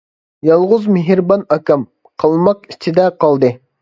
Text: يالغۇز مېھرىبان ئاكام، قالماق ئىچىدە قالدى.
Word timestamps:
يالغۇز 0.47 0.87
مېھرىبان 0.95 1.45
ئاكام، 1.57 1.83
قالماق 2.25 2.67
ئىچىدە 2.73 3.07
قالدى. 3.27 3.53